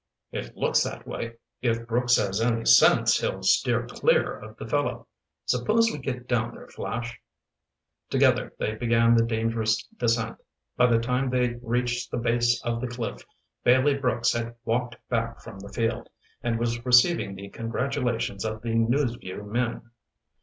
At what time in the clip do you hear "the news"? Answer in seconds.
18.63-19.13